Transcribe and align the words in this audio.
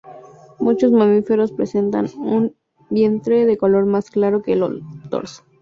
Muchos 0.57 0.91
mamíferos 0.91 1.51
presentan 1.51 2.07
un 2.17 2.55
vientre 2.89 3.45
de 3.45 3.55
color 3.55 3.85
más 3.85 4.09
claro 4.09 4.41
que 4.41 4.53
el 4.53 4.81
dorso. 5.11 5.43